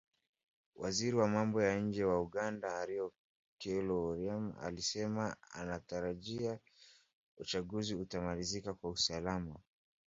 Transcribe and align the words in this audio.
Waziri 0.79 1.15
wa 1.17 1.27
Mambo 1.27 1.61
ya 1.67 1.73
Nje 1.83 2.03
wa 2.09 2.17
Uganda 2.21 2.67
HenryOKello 2.79 3.95
Oryem 4.09 4.53
alisema 4.61 5.37
anatarajia 5.51 6.59
uchaguzi 7.37 7.95
utamalizika 7.95 8.73
kwa 8.73 8.89
Usalama. 8.89 9.59